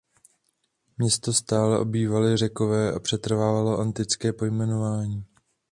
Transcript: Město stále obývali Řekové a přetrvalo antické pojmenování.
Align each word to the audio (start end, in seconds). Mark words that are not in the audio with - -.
Město 0.97 1.33
stále 1.33 1.79
obývali 1.79 2.37
Řekové 2.37 2.93
a 2.93 2.99
přetrvalo 2.99 3.79
antické 3.79 4.33
pojmenování. 4.33 5.25